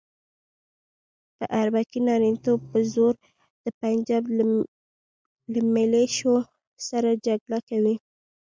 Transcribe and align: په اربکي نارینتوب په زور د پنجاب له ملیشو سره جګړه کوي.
په 1.37 1.45
اربکي 1.61 1.99
نارینتوب 2.07 2.59
په 2.71 2.79
زور 2.93 3.13
د 3.63 3.65
پنجاب 3.79 4.23
له 5.55 5.61
ملیشو 5.73 6.33
سره 6.87 7.09
جګړه 7.25 7.59
کوي. 7.69 7.95